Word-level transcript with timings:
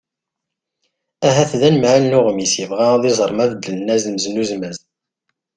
ahat 1.27 1.51
d 1.59 1.61
anemhal 1.67 2.01
n 2.05 2.17
uɣmis 2.19 2.53
yebɣa 2.59 2.87
ad 2.95 3.03
iẓer 3.11 3.31
ma 3.33 3.45
beddlen 3.51 3.93
azemz 3.95 4.25
n 4.27 4.39
uzmaz 4.41 4.77